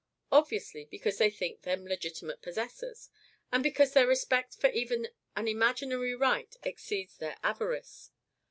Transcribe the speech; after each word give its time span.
Obviously, 0.31 0.85
because 0.85 1.19
they 1.19 1.29
think 1.29 1.61
them 1.61 1.85
legitimate 1.85 2.41
possessors, 2.41 3.07
and 3.51 3.61
because 3.61 3.93
their 3.93 4.07
respect 4.07 4.55
for 4.57 4.71
even 4.71 5.09
an 5.35 5.47
imaginary 5.47 6.15
right 6.15 6.55
exceeds 6.63 7.17
their 7.17 7.37
avarice. 7.43 8.09